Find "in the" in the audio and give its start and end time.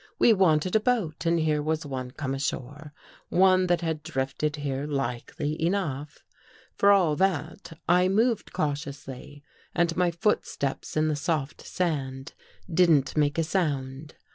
10.97-11.15